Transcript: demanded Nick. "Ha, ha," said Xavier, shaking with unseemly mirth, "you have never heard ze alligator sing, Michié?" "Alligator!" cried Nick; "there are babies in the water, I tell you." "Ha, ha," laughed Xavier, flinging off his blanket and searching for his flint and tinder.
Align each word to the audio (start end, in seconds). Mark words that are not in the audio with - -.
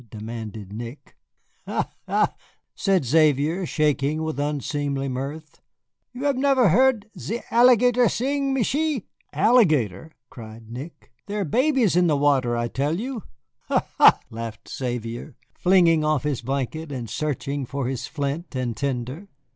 demanded 0.09 0.73
Nick. 0.73 1.15
"Ha, 1.67 1.91
ha," 2.07 2.33
said 2.73 3.05
Xavier, 3.05 3.67
shaking 3.67 4.23
with 4.23 4.39
unseemly 4.39 5.07
mirth, 5.07 5.61
"you 6.11 6.23
have 6.23 6.37
never 6.37 6.69
heard 6.69 7.07
ze 7.19 7.41
alligator 7.51 8.09
sing, 8.09 8.51
Michié?" 8.51 9.03
"Alligator!" 9.31 10.11
cried 10.31 10.71
Nick; 10.71 11.11
"there 11.27 11.41
are 11.41 11.45
babies 11.45 11.95
in 11.95 12.07
the 12.07 12.17
water, 12.17 12.57
I 12.57 12.67
tell 12.67 12.99
you." 12.99 13.21
"Ha, 13.67 13.85
ha," 13.99 14.19
laughed 14.31 14.67
Xavier, 14.75 15.35
flinging 15.53 16.03
off 16.03 16.23
his 16.23 16.41
blanket 16.41 16.91
and 16.91 17.07
searching 17.07 17.67
for 17.67 17.85
his 17.87 18.07
flint 18.07 18.55
and 18.55 18.75
tinder. 18.75 19.27